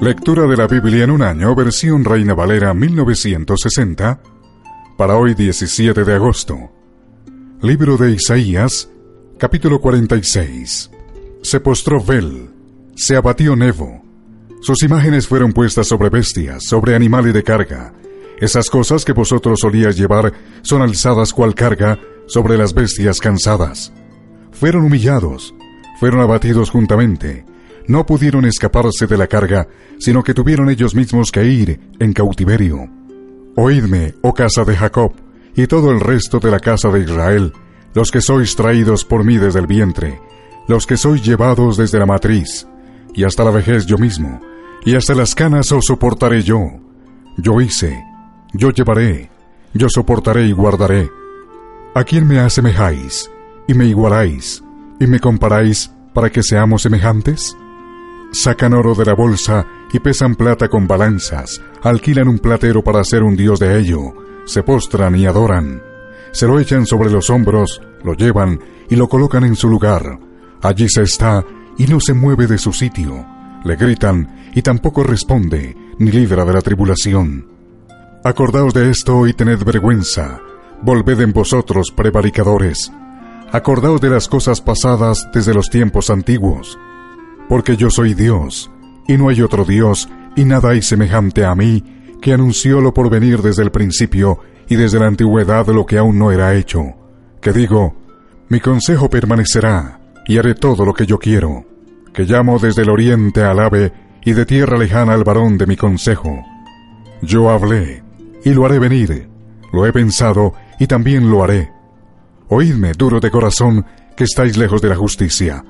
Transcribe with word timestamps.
Lectura 0.00 0.46
de 0.46 0.56
la 0.56 0.68
Biblia 0.68 1.02
en 1.02 1.10
un 1.10 1.22
año, 1.22 1.56
versión 1.56 2.04
Reina 2.04 2.32
Valera 2.32 2.72
1960, 2.72 4.20
para 4.96 5.16
hoy 5.16 5.34
17 5.34 6.04
de 6.04 6.14
agosto. 6.14 6.70
Libro 7.62 7.96
de 7.96 8.12
Isaías, 8.12 8.88
capítulo 9.38 9.80
46. 9.80 10.92
Se 11.42 11.58
postró 11.58 12.00
Bel, 12.00 12.48
se 12.94 13.16
abatió 13.16 13.56
Nebo. 13.56 14.04
Sus 14.62 14.84
imágenes 14.84 15.26
fueron 15.26 15.52
puestas 15.52 15.88
sobre 15.88 16.10
bestias, 16.10 16.62
sobre 16.62 16.94
animales 16.94 17.34
de 17.34 17.42
carga. 17.42 17.92
Esas 18.38 18.70
cosas 18.70 19.04
que 19.04 19.12
vosotros 19.12 19.58
solíais 19.60 19.96
llevar 19.96 20.32
son 20.62 20.80
alzadas 20.80 21.32
cual 21.32 21.56
carga 21.56 21.98
sobre 22.28 22.56
las 22.56 22.72
bestias 22.72 23.18
cansadas. 23.18 23.92
Fueron 24.52 24.84
humillados, 24.84 25.56
fueron 25.98 26.20
abatidos 26.20 26.70
juntamente 26.70 27.44
no 27.88 28.04
pudieron 28.04 28.44
escaparse 28.44 29.06
de 29.06 29.16
la 29.16 29.26
carga, 29.26 29.66
sino 29.98 30.22
que 30.22 30.34
tuvieron 30.34 30.70
ellos 30.70 30.94
mismos 30.94 31.32
que 31.32 31.44
ir 31.44 31.80
en 31.98 32.12
cautiverio. 32.12 32.88
Oídme, 33.56 34.14
oh 34.22 34.34
casa 34.34 34.62
de 34.64 34.76
Jacob, 34.76 35.12
y 35.56 35.66
todo 35.66 35.90
el 35.90 35.98
resto 35.98 36.38
de 36.38 36.50
la 36.50 36.60
casa 36.60 36.90
de 36.90 37.00
Israel, 37.00 37.52
los 37.94 38.10
que 38.10 38.20
sois 38.20 38.54
traídos 38.54 39.04
por 39.04 39.24
mí 39.24 39.38
desde 39.38 39.58
el 39.58 39.66
vientre, 39.66 40.20
los 40.68 40.86
que 40.86 40.96
sois 40.98 41.22
llevados 41.22 41.76
desde 41.76 41.98
la 41.98 42.06
matriz, 42.06 42.68
y 43.14 43.24
hasta 43.24 43.42
la 43.42 43.50
vejez 43.50 43.86
yo 43.86 43.96
mismo, 43.96 44.40
y 44.84 44.94
hasta 44.94 45.14
las 45.14 45.34
canas 45.34 45.72
os 45.72 45.86
soportaré 45.86 46.42
yo. 46.42 46.60
Yo 47.38 47.60
hice, 47.60 48.04
yo 48.52 48.70
llevaré, 48.70 49.30
yo 49.72 49.88
soportaré 49.88 50.46
y 50.46 50.52
guardaré. 50.52 51.10
¿A 51.94 52.04
quién 52.04 52.28
me 52.28 52.38
asemejáis, 52.38 53.30
y 53.66 53.72
me 53.72 53.86
igualáis, 53.86 54.62
y 55.00 55.06
me 55.06 55.18
comparáis 55.20 55.90
para 56.12 56.30
que 56.30 56.42
seamos 56.42 56.82
semejantes? 56.82 57.56
Sacan 58.30 58.74
oro 58.74 58.94
de 58.94 59.06
la 59.06 59.14
bolsa 59.14 59.66
y 59.92 60.00
pesan 60.00 60.34
plata 60.34 60.68
con 60.68 60.86
balanzas, 60.86 61.62
alquilan 61.82 62.28
un 62.28 62.38
platero 62.38 62.84
para 62.84 63.00
hacer 63.00 63.22
un 63.22 63.36
dios 63.36 63.58
de 63.58 63.78
ello, 63.78 64.12
se 64.44 64.62
postran 64.62 65.16
y 65.16 65.26
adoran. 65.26 65.82
Se 66.32 66.46
lo 66.46 66.60
echan 66.60 66.84
sobre 66.84 67.10
los 67.10 67.30
hombros, 67.30 67.80
lo 68.04 68.12
llevan 68.14 68.60
y 68.90 68.96
lo 68.96 69.08
colocan 69.08 69.44
en 69.44 69.56
su 69.56 69.68
lugar. 69.68 70.18
Allí 70.60 70.88
se 70.90 71.02
está 71.02 71.42
y 71.78 71.86
no 71.86 72.00
se 72.00 72.12
mueve 72.12 72.46
de 72.46 72.58
su 72.58 72.72
sitio. 72.72 73.24
Le 73.64 73.76
gritan 73.76 74.50
y 74.54 74.60
tampoco 74.60 75.02
responde, 75.02 75.74
ni 75.98 76.10
libra 76.10 76.44
de 76.44 76.52
la 76.52 76.60
tribulación. 76.60 77.48
Acordaos 78.24 78.74
de 78.74 78.90
esto 78.90 79.26
y 79.26 79.32
tened 79.32 79.64
vergüenza. 79.64 80.40
Volved 80.82 81.20
en 81.22 81.32
vosotros, 81.32 81.92
prevaricadores. 81.96 82.92
Acordaos 83.52 84.02
de 84.02 84.10
las 84.10 84.28
cosas 84.28 84.60
pasadas 84.60 85.28
desde 85.32 85.54
los 85.54 85.70
tiempos 85.70 86.10
antiguos 86.10 86.78
porque 87.48 87.76
yo 87.76 87.90
soy 87.90 88.14
Dios, 88.14 88.70
y 89.06 89.16
no 89.16 89.30
hay 89.30 89.40
otro 89.40 89.64
Dios, 89.64 90.08
y 90.36 90.44
nada 90.44 90.70
hay 90.70 90.82
semejante 90.82 91.44
a 91.44 91.54
mí, 91.54 91.82
que 92.20 92.32
anunció 92.32 92.80
lo 92.80 92.92
por 92.92 93.08
venir 93.10 93.40
desde 93.42 93.62
el 93.62 93.70
principio 93.70 94.40
y 94.68 94.76
desde 94.76 94.98
la 94.98 95.06
antigüedad 95.06 95.66
lo 95.68 95.86
que 95.86 95.98
aún 95.98 96.18
no 96.18 96.30
era 96.30 96.54
hecho, 96.54 96.82
que 97.40 97.52
digo, 97.52 97.96
mi 98.48 98.60
consejo 98.60 99.08
permanecerá, 99.08 99.98
y 100.26 100.36
haré 100.36 100.54
todo 100.54 100.84
lo 100.84 100.92
que 100.92 101.06
yo 101.06 101.18
quiero, 101.18 101.64
que 102.12 102.24
llamo 102.24 102.58
desde 102.58 102.82
el 102.82 102.90
oriente 102.90 103.42
al 103.42 103.60
ave, 103.60 103.92
y 104.24 104.32
de 104.32 104.44
tierra 104.44 104.76
lejana 104.76 105.14
al 105.14 105.24
varón 105.24 105.56
de 105.56 105.66
mi 105.66 105.76
consejo. 105.76 106.44
Yo 107.22 107.48
hablé, 107.48 108.02
y 108.44 108.50
lo 108.50 108.66
haré 108.66 108.78
venir, 108.78 109.28
lo 109.72 109.86
he 109.86 109.92
pensado, 109.92 110.52
y 110.78 110.86
también 110.86 111.30
lo 111.30 111.42
haré. 111.42 111.72
Oídme, 112.48 112.92
duro 112.92 113.20
de 113.20 113.30
corazón, 113.30 113.86
que 114.16 114.24
estáis 114.24 114.58
lejos 114.58 114.82
de 114.82 114.88
la 114.90 114.96
justicia 114.96 115.64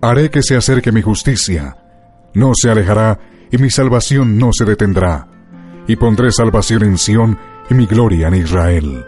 Haré 0.00 0.30
que 0.30 0.42
se 0.42 0.56
acerque 0.56 0.92
mi 0.92 1.00
justicia, 1.00 1.76
no 2.34 2.52
se 2.54 2.70
alejará 2.70 3.18
y 3.50 3.56
mi 3.56 3.70
salvación 3.70 4.38
no 4.38 4.50
se 4.52 4.64
detendrá, 4.64 5.26
y 5.86 5.96
pondré 5.96 6.30
salvación 6.32 6.82
en 6.82 6.98
Sión 6.98 7.38
y 7.70 7.74
mi 7.74 7.86
gloria 7.86 8.28
en 8.28 8.34
Israel. 8.34 9.04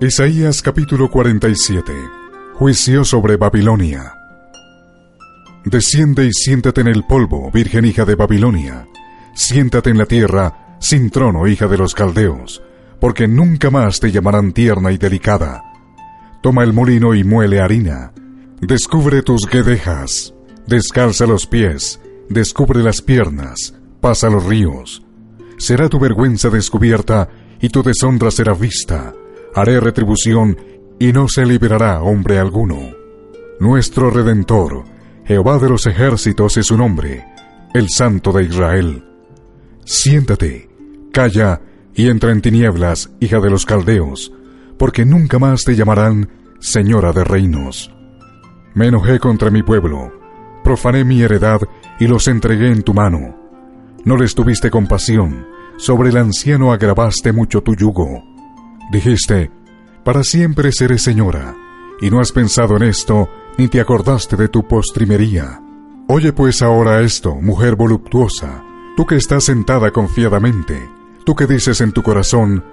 Isaías 0.00 0.60
capítulo 0.60 1.10
47 1.10 1.92
Juicio 2.54 3.04
sobre 3.04 3.36
Babilonia 3.36 4.14
Desciende 5.64 6.26
y 6.26 6.32
siéntate 6.32 6.82
en 6.82 6.88
el 6.88 7.04
polvo, 7.04 7.50
virgen 7.52 7.84
hija 7.84 8.04
de 8.04 8.16
Babilonia. 8.16 8.88
Siéntate 9.32 9.90
en 9.90 9.98
la 9.98 10.06
tierra, 10.06 10.76
sin 10.80 11.08
trono, 11.08 11.46
hija 11.46 11.68
de 11.68 11.78
los 11.78 11.94
caldeos, 11.94 12.62
porque 13.00 13.28
nunca 13.28 13.70
más 13.70 14.00
te 14.00 14.10
llamarán 14.10 14.52
tierna 14.52 14.90
y 14.90 14.98
delicada. 14.98 15.62
Toma 16.42 16.64
el 16.64 16.72
molino 16.72 17.14
y 17.14 17.22
muele 17.22 17.60
harina 17.60 18.12
Descubre 18.62 19.22
tus 19.22 19.48
guedejas, 19.50 20.32
descalza 20.68 21.26
los 21.26 21.48
pies, 21.48 22.00
descubre 22.28 22.80
las 22.80 23.02
piernas, 23.02 23.74
pasa 24.00 24.30
los 24.30 24.44
ríos. 24.44 25.02
Será 25.58 25.88
tu 25.88 25.98
vergüenza 25.98 26.48
descubierta 26.48 27.28
y 27.60 27.70
tu 27.70 27.82
deshonra 27.82 28.30
será 28.30 28.54
vista. 28.54 29.14
Haré 29.52 29.80
retribución 29.80 30.56
y 31.00 31.12
no 31.12 31.26
se 31.26 31.44
liberará 31.44 32.02
hombre 32.02 32.38
alguno. 32.38 32.78
Nuestro 33.58 34.10
Redentor, 34.10 34.84
Jehová 35.24 35.58
de 35.58 35.68
los 35.68 35.88
ejércitos 35.88 36.56
es 36.56 36.66
su 36.66 36.76
nombre, 36.76 37.24
el 37.74 37.88
Santo 37.90 38.30
de 38.30 38.44
Israel. 38.44 39.04
Siéntate, 39.84 40.70
calla 41.12 41.60
y 41.96 42.08
entra 42.08 42.30
en 42.30 42.40
tinieblas, 42.40 43.10
hija 43.18 43.40
de 43.40 43.50
los 43.50 43.66
caldeos, 43.66 44.32
porque 44.78 45.04
nunca 45.04 45.40
más 45.40 45.62
te 45.62 45.74
llamarán 45.74 46.30
Señora 46.60 47.12
de 47.12 47.24
reinos. 47.24 47.92
Me 48.74 48.88
enojé 48.88 49.18
contra 49.18 49.50
mi 49.50 49.62
pueblo, 49.62 50.12
profané 50.64 51.04
mi 51.04 51.20
heredad 51.22 51.60
y 52.00 52.06
los 52.06 52.28
entregué 52.28 52.68
en 52.68 52.82
tu 52.82 52.94
mano. 52.94 53.36
No 54.04 54.16
les 54.16 54.34
tuviste 54.34 54.70
compasión, 54.70 55.46
sobre 55.76 56.10
el 56.10 56.16
anciano 56.16 56.72
agravaste 56.72 57.32
mucho 57.32 57.62
tu 57.62 57.74
yugo. 57.74 58.24
Dijiste, 58.90 59.50
para 60.04 60.24
siempre 60.24 60.72
seré 60.72 60.98
señora, 60.98 61.54
y 62.00 62.10
no 62.10 62.20
has 62.20 62.32
pensado 62.32 62.76
en 62.76 62.84
esto, 62.84 63.28
ni 63.58 63.68
te 63.68 63.80
acordaste 63.80 64.36
de 64.36 64.48
tu 64.48 64.66
postrimería. 64.66 65.60
Oye 66.08 66.32
pues 66.32 66.62
ahora 66.62 67.00
esto, 67.02 67.34
mujer 67.36 67.76
voluptuosa, 67.76 68.64
tú 68.96 69.06
que 69.06 69.16
estás 69.16 69.44
sentada 69.44 69.90
confiadamente, 69.90 70.88
tú 71.24 71.34
que 71.36 71.46
dices 71.46 71.80
en 71.80 71.92
tu 71.92 72.02
corazón, 72.02 72.64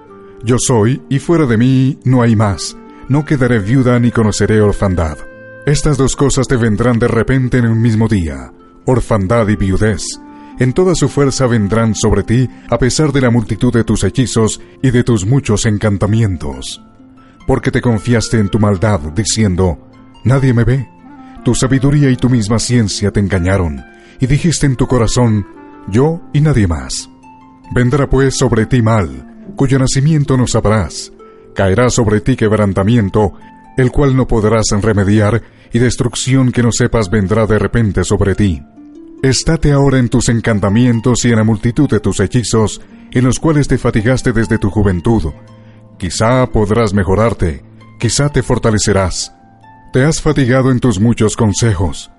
yo 0.42 0.56
soy, 0.58 1.02
y 1.08 1.18
fuera 1.18 1.46
de 1.46 1.58
mí 1.58 1.98
no 2.04 2.22
hay 2.22 2.34
más, 2.34 2.76
no 3.08 3.24
quedaré 3.24 3.58
viuda 3.58 3.98
ni 4.00 4.10
conoceré 4.10 4.60
orfandad. 4.60 5.29
Estas 5.70 5.96
dos 5.96 6.16
cosas 6.16 6.48
te 6.48 6.56
vendrán 6.56 6.98
de 6.98 7.06
repente 7.06 7.58
en 7.58 7.66
un 7.68 7.80
mismo 7.80 8.08
día, 8.08 8.52
orfandad 8.86 9.46
y 9.46 9.54
viudez. 9.54 10.02
En 10.58 10.72
toda 10.72 10.96
su 10.96 11.08
fuerza 11.08 11.46
vendrán 11.46 11.94
sobre 11.94 12.24
ti 12.24 12.50
a 12.68 12.76
pesar 12.76 13.12
de 13.12 13.20
la 13.20 13.30
multitud 13.30 13.72
de 13.72 13.84
tus 13.84 14.02
hechizos 14.02 14.60
y 14.82 14.90
de 14.90 15.04
tus 15.04 15.24
muchos 15.24 15.66
encantamientos. 15.66 16.82
Porque 17.46 17.70
te 17.70 17.80
confiaste 17.80 18.40
en 18.40 18.48
tu 18.48 18.58
maldad, 18.58 18.98
diciendo, 19.14 19.78
Nadie 20.24 20.52
me 20.52 20.64
ve. 20.64 20.88
Tu 21.44 21.54
sabiduría 21.54 22.10
y 22.10 22.16
tu 22.16 22.28
misma 22.28 22.58
ciencia 22.58 23.12
te 23.12 23.20
engañaron, 23.20 23.80
y 24.18 24.26
dijiste 24.26 24.66
en 24.66 24.74
tu 24.74 24.88
corazón, 24.88 25.46
Yo 25.86 26.20
y 26.32 26.40
nadie 26.40 26.66
más. 26.66 27.08
Vendrá 27.72 28.10
pues 28.10 28.36
sobre 28.36 28.66
ti 28.66 28.82
mal, 28.82 29.52
cuyo 29.54 29.78
nacimiento 29.78 30.36
no 30.36 30.48
sabrás. 30.48 31.12
Caerá 31.54 31.90
sobre 31.90 32.20
ti 32.20 32.34
quebrantamiento, 32.34 33.34
el 33.76 33.90
cual 33.90 34.16
no 34.16 34.26
podrás 34.26 34.66
remediar, 34.80 35.42
y 35.72 35.78
destrucción 35.78 36.52
que 36.52 36.62
no 36.62 36.70
sepas 36.72 37.10
vendrá 37.10 37.46
de 37.46 37.58
repente 37.58 38.04
sobre 38.04 38.34
ti. 38.34 38.62
Estate 39.22 39.72
ahora 39.72 39.98
en 39.98 40.08
tus 40.08 40.28
encantamientos 40.28 41.24
y 41.24 41.28
en 41.28 41.36
la 41.36 41.44
multitud 41.44 41.88
de 41.88 42.00
tus 42.00 42.20
hechizos, 42.20 42.80
en 43.10 43.24
los 43.24 43.38
cuales 43.38 43.68
te 43.68 43.78
fatigaste 43.78 44.32
desde 44.32 44.58
tu 44.58 44.70
juventud. 44.70 45.32
Quizá 45.98 46.46
podrás 46.46 46.94
mejorarte, 46.94 47.62
quizá 47.98 48.30
te 48.30 48.42
fortalecerás. 48.42 49.32
Te 49.92 50.04
has 50.04 50.22
fatigado 50.22 50.70
en 50.70 50.80
tus 50.80 51.00
muchos 51.00 51.36
consejos. 51.36 52.10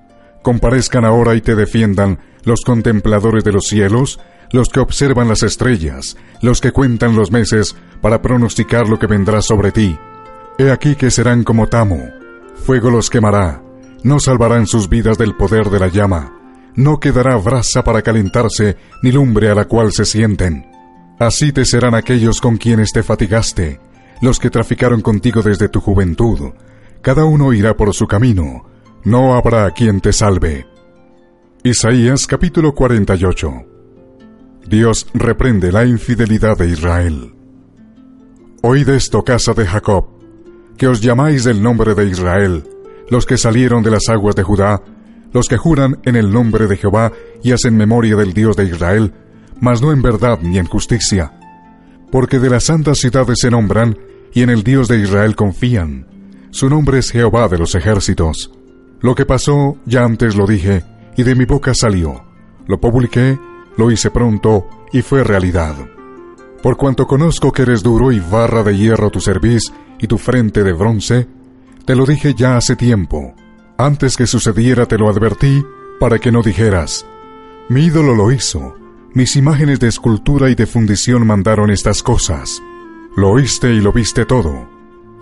Comparezcan 0.44 1.06
ahora 1.06 1.36
y 1.36 1.42
te 1.42 1.56
defiendan 1.56 2.20
los 2.44 2.62
contempladores 2.62 3.44
de 3.44 3.52
los 3.52 3.66
cielos, 3.66 4.20
los 4.52 4.70
que 4.70 4.80
observan 4.80 5.28
las 5.28 5.44
estrellas, 5.44 6.18
los 6.42 6.62
que 6.62 6.72
cuentan 6.72 7.16
los 7.16 7.32
meses 7.32 7.76
para 8.02 8.22
pronosticar 8.22 8.88
lo 8.88 9.00
que 9.00 9.08
vendrá 9.08 9.42
sobre 9.42 9.72
ti 9.72 9.98
He 10.58 10.72
aquí 10.72 10.96
que 10.96 11.12
serán 11.12 11.44
como 11.44 11.68
tamo, 11.68 12.10
fuego 12.56 12.90
los 12.90 13.10
quemará, 13.10 13.64
no 14.04 14.20
salvarán 14.20 14.68
sus 14.68 14.90
vidas 14.90 15.18
del 15.18 15.36
poder 15.36 15.70
de 15.70 15.80
la 15.80 15.88
llama, 15.88 16.38
no 16.76 17.00
quedará 17.00 17.36
brasa 17.38 17.84
para 17.84 18.02
calentarse, 18.02 18.78
ni 19.02 19.12
lumbre 19.12 19.50
a 19.50 19.56
la 19.56 19.66
cual 19.66 19.92
se 19.92 20.06
sienten. 20.06 20.66
Así 21.20 21.52
te 21.52 21.66
serán 21.66 21.96
aquellos 21.96 22.42
con 22.42 22.58
quienes 22.58 22.92
te 22.92 23.04
fatigaste, 23.04 23.80
los 24.22 24.40
que 24.40 24.50
traficaron 24.50 25.02
contigo 25.02 25.42
desde 25.42 25.70
tu 25.70 25.80
juventud. 25.82 26.54
Cada 27.02 27.26
uno 27.26 27.54
irá 27.54 27.76
por 27.76 27.94
su 27.94 28.08
camino, 28.08 28.66
no 29.04 29.36
habrá 29.36 29.70
quien 29.72 30.02
te 30.02 30.14
salve. 30.14 30.68
Isaías 31.64 32.26
capítulo 32.26 32.74
48 32.74 33.72
Dios 34.68 35.08
reprende 35.14 35.72
la 35.72 35.86
infidelidad 35.86 36.58
de 36.58 36.70
Israel. 36.70 37.34
Oíd 38.62 38.90
esto, 38.90 39.24
casa 39.24 39.54
de 39.54 39.66
Jacob, 39.66 40.21
que 40.82 40.88
os 40.88 41.00
llamáis 41.00 41.44
del 41.44 41.62
nombre 41.62 41.94
de 41.94 42.08
Israel, 42.08 42.64
los 43.08 43.28
que 43.28 43.38
salieron 43.38 43.84
de 43.84 43.92
las 43.92 44.10
aguas 44.10 44.36
de 44.36 44.42
Judá, 44.42 44.82
los 45.32 45.48
que 45.48 45.56
juran 45.56 46.00
en 46.06 46.16
el 46.16 46.32
nombre 46.32 46.66
de 46.66 46.76
Jehová 46.76 47.12
y 47.44 47.52
hacen 47.52 47.78
memoria 47.78 48.16
del 48.16 48.34
Dios 48.34 48.56
de 48.56 48.64
Israel, 48.64 49.14
mas 49.60 49.80
no 49.80 49.92
en 49.92 50.02
verdad 50.02 50.40
ni 50.42 50.58
en 50.58 50.66
justicia. 50.66 51.34
Porque 52.12 52.40
de 52.40 52.50
las 52.50 52.64
santas 52.64 52.98
ciudades 52.98 53.38
se 53.40 53.52
nombran, 53.52 53.96
y 54.34 54.42
en 54.42 54.50
el 54.50 54.64
Dios 54.64 54.88
de 54.88 54.98
Israel 54.98 55.36
confían. 55.36 56.08
Su 56.50 56.68
nombre 56.68 56.98
es 56.98 57.12
Jehová 57.12 57.48
de 57.48 57.60
los 57.60 57.76
ejércitos. 57.76 58.50
Lo 59.02 59.14
que 59.14 59.28
pasó 59.28 59.78
ya 59.86 60.04
antes 60.04 60.36
lo 60.36 60.48
dije, 60.48 60.84
y 61.16 61.22
de 61.22 61.36
mi 61.36 61.46
boca 61.46 61.76
salió. 61.76 62.24
Lo 62.66 62.82
publiqué, 62.82 63.38
lo 63.78 63.92
hice 63.92 64.10
pronto, 64.10 64.68
y 64.92 65.04
fue 65.04 65.24
realidad. 65.24 65.76
Por 66.64 66.76
cuanto 66.76 67.06
conozco 67.06 67.52
que 67.52 67.62
eres 67.62 67.84
duro 67.84 68.12
y 68.12 68.20
barra 68.20 68.64
de 68.64 68.76
hierro 68.76 69.12
tu 69.12 69.22
cerviz 69.22 69.72
y 70.02 70.08
tu 70.08 70.18
frente 70.18 70.64
de 70.64 70.74
bronce, 70.74 71.28
te 71.86 71.96
lo 71.96 72.06
dije 72.06 72.34
ya 72.34 72.58
hace 72.58 72.76
tiempo. 72.76 73.34
Antes 73.78 74.18
que 74.18 74.28
sucediera 74.28 74.88
te 74.88 74.98
lo 74.98 75.10
advertí 75.10 75.64
para 76.00 76.20
que 76.20 76.32
no 76.32 76.42
dijeras, 76.42 77.06
mi 77.70 77.86
ídolo 77.86 78.16
lo 78.16 78.32
hizo, 78.32 78.76
mis 79.14 79.36
imágenes 79.36 79.80
de 79.80 79.88
escultura 79.88 80.50
y 80.50 80.56
de 80.56 80.66
fundición 80.66 81.26
mandaron 81.26 81.70
estas 81.70 82.02
cosas. 82.02 82.62
Lo 83.16 83.30
oíste 83.30 83.74
y 83.74 83.82
lo 83.82 83.94
viste 83.94 84.26
todo. 84.26 84.68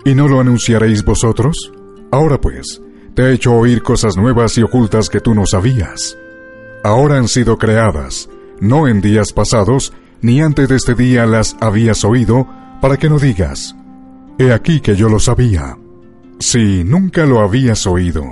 ¿Y 0.04 0.14
no 0.14 0.28
lo 0.28 0.40
anunciaréis 0.40 1.04
vosotros? 1.04 1.72
Ahora 2.10 2.40
pues, 2.40 2.80
te 3.14 3.24
he 3.24 3.32
hecho 3.34 3.52
oír 3.52 3.82
cosas 3.82 4.16
nuevas 4.16 4.56
y 4.56 4.62
ocultas 4.62 5.10
que 5.10 5.20
tú 5.20 5.34
no 5.34 5.44
sabías. 5.44 6.16
Ahora 6.82 7.18
han 7.18 7.28
sido 7.28 7.58
creadas, 7.58 8.30
no 8.60 8.88
en 8.88 9.00
días 9.00 9.32
pasados, 9.32 9.92
ni 10.22 10.40
antes 10.40 10.68
de 10.68 10.76
este 10.76 10.94
día 10.94 11.26
las 11.26 11.56
habías 11.60 12.04
oído, 12.04 12.48
para 12.80 12.96
que 12.96 13.10
no 13.10 13.18
digas, 13.18 13.74
he 14.40 14.54
aquí 14.54 14.80
que 14.80 14.96
yo 14.96 15.10
lo 15.10 15.18
sabía. 15.18 15.76
Si 16.38 16.82
nunca 16.82 17.26
lo 17.26 17.40
habías 17.40 17.86
oído, 17.86 18.24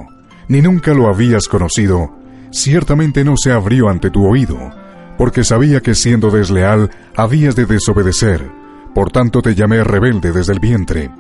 ni 0.49 0.63
nunca 0.63 0.95
lo 0.95 1.07
habías 1.07 1.49
conocido, 1.49 2.17
ciertamente 2.51 3.25
no 3.25 3.35
se 3.37 3.53
abrió 3.53 3.91
ante 3.91 4.11
tu 4.11 4.27
oído, 4.27 4.59
porque 5.19 5.45
sabía 5.45 5.81
que 5.81 5.95
siendo 5.95 6.31
desleal 6.31 6.91
habías 7.15 7.55
de 7.57 7.67
desobedecer, 7.67 8.51
por 8.95 9.11
tanto 9.11 9.43
te 9.43 9.55
llamé 9.55 9.85
rebelde 9.85 10.33
desde 10.33 10.55
el 10.55 10.61
vientre. 10.61 11.11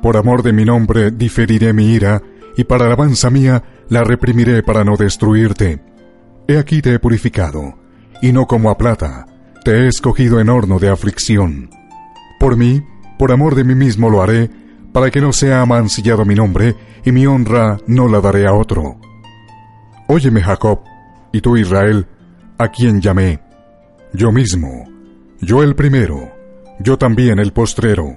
Por 0.00 0.16
amor 0.16 0.42
de 0.42 0.54
mi 0.54 0.64
nombre 0.64 1.10
diferiré 1.10 1.74
mi 1.74 1.92
ira, 1.92 2.22
y 2.56 2.64
para 2.64 2.86
alabanza 2.86 3.28
mía 3.28 3.62
la 3.90 4.04
reprimiré 4.04 4.62
para 4.62 4.84
no 4.84 4.96
destruirte. 4.96 5.82
He 6.48 6.56
aquí 6.56 6.80
te 6.80 6.94
he 6.94 6.98
purificado, 6.98 7.74
y 8.22 8.32
no 8.32 8.46
como 8.46 8.70
a 8.70 8.78
plata, 8.78 9.26
te 9.66 9.72
he 9.72 9.88
escogido 9.88 10.40
en 10.40 10.48
horno 10.48 10.78
de 10.78 10.88
aflicción. 10.88 11.68
Por 12.38 12.56
mí, 12.56 12.82
por 13.20 13.32
amor 13.32 13.54
de 13.54 13.64
mí 13.64 13.74
mismo 13.74 14.08
lo 14.08 14.22
haré, 14.22 14.48
para 14.94 15.10
que 15.10 15.20
no 15.20 15.34
sea 15.34 15.60
amancillado 15.60 16.24
mi 16.24 16.34
nombre, 16.34 16.74
y 17.04 17.12
mi 17.12 17.26
honra 17.26 17.76
no 17.86 18.08
la 18.08 18.18
daré 18.18 18.46
a 18.46 18.54
otro. 18.54 18.96
Óyeme 20.06 20.40
Jacob, 20.40 20.80
y 21.30 21.42
tú 21.42 21.58
Israel, 21.58 22.06
a 22.56 22.68
quien 22.68 23.02
llamé, 23.02 23.38
yo 24.14 24.32
mismo, 24.32 24.86
yo 25.38 25.62
el 25.62 25.74
primero, 25.74 26.32
yo 26.78 26.96
también 26.96 27.38
el 27.40 27.52
postrero. 27.52 28.16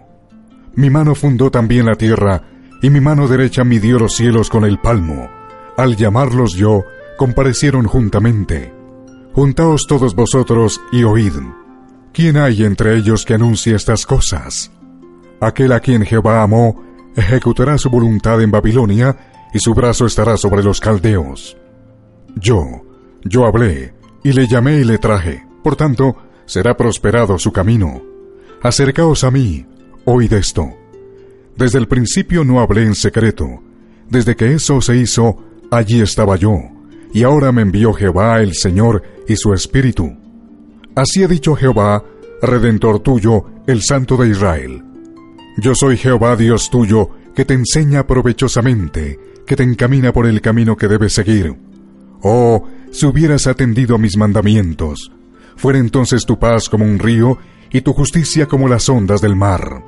Mi 0.76 0.90
mano 0.90 1.16
fundó 1.16 1.52
también 1.52 1.86
la 1.86 1.96
tierra, 1.96 2.42
y 2.82 2.90
mi 2.90 3.02
mano 3.02 3.28
derecha 3.28 3.66
midió 3.66 4.00
los 4.00 4.16
cielos 4.16 4.50
con 4.50 4.64
el 4.64 4.80
palmo. 4.80 5.30
Al 5.76 5.98
llamarlos 5.98 6.54
yo, 6.54 6.86
comparecieron 7.18 7.88
juntamente. 7.88 8.74
Juntaos 9.34 9.86
todos 9.86 10.16
vosotros 10.16 10.80
y 10.94 11.04
oíd. 11.04 11.34
¿Quién 12.14 12.38
hay 12.38 12.64
entre 12.64 12.96
ellos 12.96 13.26
que 13.26 13.34
anuncie 13.34 13.76
estas 13.76 14.06
cosas? 14.06 14.72
Aquel 15.46 15.72
a 15.74 15.80
quien 15.80 16.06
Jehová 16.06 16.42
amó, 16.42 16.82
ejecutará 17.16 17.78
su 17.78 17.90
voluntad 17.90 18.42
en 18.42 18.52
Babilonia, 18.52 19.18
y 19.54 19.60
su 19.60 19.74
brazo 19.74 20.06
estará 20.06 20.38
sobre 20.38 20.64
los 20.64 20.80
caldeos. 20.80 21.58
Yo, 22.36 22.64
yo 23.24 23.46
hablé, 23.46 23.94
y 24.24 24.32
le 24.32 24.48
llamé 24.48 24.80
y 24.80 24.84
le 24.84 24.98
traje, 24.98 25.46
por 25.64 25.76
tanto, 25.76 26.16
será 26.46 26.76
prosperado 26.76 27.38
su 27.38 27.52
camino. 27.52 28.02
Acercaos 28.62 29.24
a 29.24 29.32
mí, 29.32 29.66
oíd 30.06 30.34
esto. 30.34 30.70
Desde 31.56 31.78
el 31.78 31.88
principio 31.88 32.44
no 32.44 32.60
hablé 32.60 32.84
en 32.84 32.96
secreto, 32.96 33.62
desde 34.10 34.36
que 34.36 34.54
eso 34.54 34.82
se 34.82 34.98
hizo, 34.98 35.38
allí 35.70 36.02
estaba 36.02 36.36
yo 36.36 36.74
y 37.14 37.24
ahora 37.24 37.52
me 37.52 37.62
envió 37.62 37.94
Jehová 37.94 38.42
el 38.42 38.56
Señor 38.56 39.04
y 39.28 39.36
su 39.36 39.54
Espíritu. 39.54 40.18
Así 40.96 41.24
ha 41.24 41.28
dicho 41.28 41.56
Jehová, 41.56 42.04
Redentor 42.42 43.00
tuyo, 43.00 43.46
el 43.68 43.82
Santo 43.84 44.18
de 44.18 44.30
Israel. 44.30 44.84
Yo 45.58 45.76
soy 45.76 45.98
Jehová 45.98 46.36
Dios 46.36 46.70
tuyo, 46.70 47.10
que 47.36 47.46
te 47.46 47.54
enseña 47.54 48.06
provechosamente, 48.06 49.20
que 49.46 49.56
te 49.56 49.64
encamina 49.64 50.12
por 50.12 50.26
el 50.26 50.42
camino 50.42 50.76
que 50.76 50.88
debes 50.88 51.14
seguir. 51.14 51.56
Oh, 52.22 52.68
si 52.92 53.06
hubieras 53.06 53.48
atendido 53.48 53.96
a 53.96 54.00
mis 54.00 54.18
mandamientos, 54.18 55.12
fuera 55.56 55.80
entonces 55.80 56.26
tu 56.26 56.40
paz 56.40 56.70
como 56.70 56.86
un 56.86 57.00
río 57.00 57.38
y 57.72 57.82
tu 57.82 57.94
justicia 57.94 58.48
como 58.48 58.68
las 58.68 58.88
ondas 58.90 59.22
del 59.22 59.36
mar. 59.36 59.84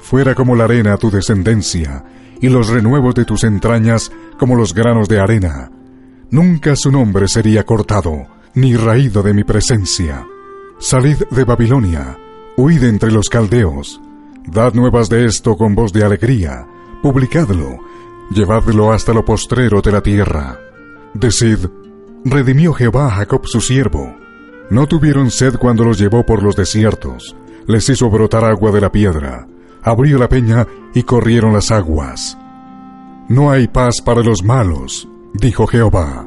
Fuera 0.00 0.34
como 0.34 0.54
la 0.54 0.64
arena 0.64 0.96
tu 0.96 1.10
descendencia, 1.10 2.04
y 2.40 2.48
los 2.48 2.68
renuevos 2.68 3.14
de 3.14 3.24
tus 3.24 3.44
entrañas 3.44 4.10
como 4.38 4.56
los 4.56 4.74
granos 4.74 5.08
de 5.08 5.20
arena 5.20 5.70
nunca 6.32 6.74
su 6.74 6.90
nombre 6.90 7.28
sería 7.28 7.64
cortado, 7.64 8.26
ni 8.54 8.74
raído 8.74 9.22
de 9.22 9.34
mi 9.34 9.44
presencia. 9.44 10.26
Salid 10.80 11.18
de 11.30 11.44
Babilonia, 11.44 12.18
huid 12.56 12.82
entre 12.82 13.12
los 13.12 13.28
caldeos, 13.28 14.00
dad 14.46 14.74
nuevas 14.74 15.08
de 15.08 15.26
esto 15.26 15.56
con 15.56 15.74
voz 15.74 15.92
de 15.92 16.04
alegría, 16.04 16.66
publicadlo, 17.02 17.78
llevadlo 18.30 18.92
hasta 18.92 19.12
lo 19.12 19.24
postrero 19.24 19.80
de 19.80 19.92
la 19.92 20.00
tierra. 20.00 20.58
Decid, 21.14 21.66
redimió 22.24 22.72
Jehová 22.72 23.06
a 23.06 23.10
Jacob 23.10 23.42
su 23.44 23.60
siervo. 23.60 24.16
No 24.70 24.86
tuvieron 24.86 25.30
sed 25.30 25.56
cuando 25.56 25.84
los 25.84 25.98
llevó 25.98 26.24
por 26.24 26.42
los 26.42 26.56
desiertos, 26.56 27.36
les 27.66 27.88
hizo 27.88 28.08
brotar 28.10 28.44
agua 28.44 28.70
de 28.70 28.80
la 28.80 28.90
piedra, 28.90 29.46
abrió 29.82 30.18
la 30.18 30.28
peña 30.28 30.66
y 30.94 31.02
corrieron 31.02 31.52
las 31.52 31.70
aguas. 31.70 32.38
No 33.28 33.50
hay 33.50 33.68
paz 33.68 34.00
para 34.00 34.22
los 34.22 34.42
malos, 34.42 35.08
dijo 35.34 35.66
Jehová. 35.66 36.26